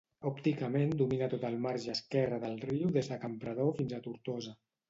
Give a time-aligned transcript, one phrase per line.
[0.27, 4.61] Òpticament domina també tot el marge esquerre del riu des de Campredó fins a Tortosa.